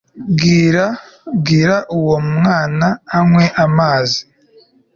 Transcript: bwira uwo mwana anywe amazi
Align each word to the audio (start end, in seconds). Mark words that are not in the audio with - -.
bwira 1.39 1.75
uwo 1.97 2.17
mwana 2.33 2.87
anywe 3.17 3.45
amazi 3.65 4.19